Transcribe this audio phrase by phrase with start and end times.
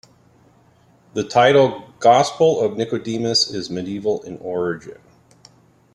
[1.13, 4.97] The title "Gospel of Nicodemus" is medieval in origin.